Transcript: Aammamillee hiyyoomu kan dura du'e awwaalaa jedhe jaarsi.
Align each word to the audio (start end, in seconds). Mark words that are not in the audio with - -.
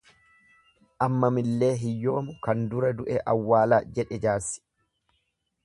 Aammamillee 1.07 1.69
hiyyoomu 1.83 2.35
kan 2.47 2.65
dura 2.73 2.91
du'e 3.03 3.21
awwaalaa 3.35 3.81
jedhe 3.99 4.21
jaarsi. 4.27 4.59